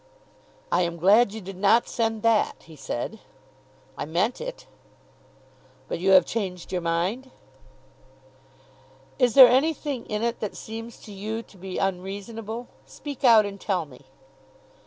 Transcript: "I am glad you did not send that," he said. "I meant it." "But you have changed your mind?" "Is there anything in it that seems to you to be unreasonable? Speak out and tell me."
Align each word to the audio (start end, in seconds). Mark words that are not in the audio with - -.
"I 0.71 0.81
am 0.81 0.97
glad 0.97 1.31
you 1.31 1.41
did 1.41 1.57
not 1.57 1.87
send 1.87 2.23
that," 2.23 2.63
he 2.63 2.75
said. 2.75 3.19
"I 3.95 4.03
meant 4.05 4.41
it." 4.41 4.65
"But 5.87 5.99
you 5.99 6.09
have 6.13 6.25
changed 6.25 6.71
your 6.71 6.81
mind?" 6.81 7.29
"Is 9.19 9.35
there 9.35 9.47
anything 9.47 10.07
in 10.07 10.23
it 10.23 10.39
that 10.39 10.57
seems 10.57 10.97
to 11.01 11.11
you 11.11 11.43
to 11.43 11.55
be 11.55 11.77
unreasonable? 11.77 12.67
Speak 12.87 13.23
out 13.23 13.45
and 13.45 13.61
tell 13.61 13.85
me." 13.85 14.05